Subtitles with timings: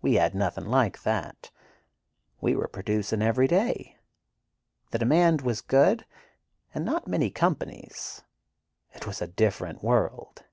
[0.00, 1.50] We had nothing like that.
[2.40, 3.98] We were producing every day.
[4.92, 6.06] The demand was good,
[6.72, 8.22] and not many companies.
[8.94, 10.44] It was a different world."